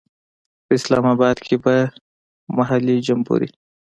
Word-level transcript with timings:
په 0.65 0.71
اسلام 0.77 1.05
آباد 1.13 1.37
کې 1.47 1.55
به 1.63 1.75
محلي 2.57 2.97
جمبوري. 3.07 3.49